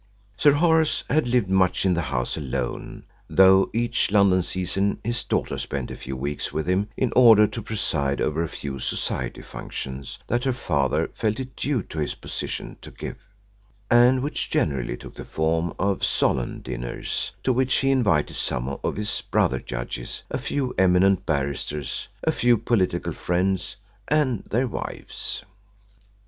Sir 0.35 0.53
Horace 0.53 1.03
had 1.11 1.27
lived 1.27 1.51
much 1.51 1.85
in 1.85 1.93
the 1.93 2.01
house 2.01 2.35
alone, 2.35 3.03
though 3.29 3.69
each 3.71 4.09
London 4.09 4.41
season 4.41 4.97
his 5.03 5.23
daughter 5.23 5.59
spent 5.59 5.91
a 5.91 5.95
few 5.95 6.17
weeks 6.17 6.51
with 6.51 6.67
him 6.67 6.87
in 6.97 7.13
order 7.15 7.45
to 7.45 7.61
preside 7.61 8.19
over 8.19 8.41
the 8.41 8.47
few 8.47 8.79
Society 8.79 9.43
functions 9.43 10.17
that 10.25 10.43
her 10.43 10.53
father 10.53 11.11
felt 11.13 11.39
it 11.39 11.55
due 11.55 11.83
to 11.83 11.99
his 11.99 12.15
position 12.15 12.77
to 12.81 12.89
give, 12.89 13.17
and 13.91 14.23
which 14.23 14.49
generally 14.49 14.97
took 14.97 15.13
the 15.13 15.23
form 15.23 15.71
of 15.77 16.03
solemn 16.03 16.61
dinners 16.61 17.33
to 17.43 17.53
which 17.53 17.75
he 17.75 17.91
invited 17.91 18.33
some 18.35 18.79
of 18.83 18.95
his 18.95 19.21
brother 19.29 19.59
judges, 19.59 20.23
a 20.31 20.39
few 20.39 20.73
eminent 20.79 21.27
barristers, 21.27 22.07
a 22.23 22.31
few 22.31 22.57
political 22.57 23.13
friends, 23.13 23.75
and 24.07 24.45
their 24.45 24.65
wives. 24.65 25.43